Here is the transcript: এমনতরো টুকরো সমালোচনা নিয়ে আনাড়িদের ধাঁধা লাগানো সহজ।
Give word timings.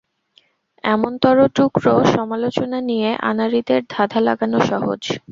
এমনতরো 0.83 1.43
টুকরো 1.55 1.93
সমালোচনা 2.15 2.77
নিয়ে 2.89 3.09
আনাড়িদের 3.29 3.81
ধাঁধা 3.93 4.19
লাগানো 4.27 4.57
সহজ। 4.69 5.01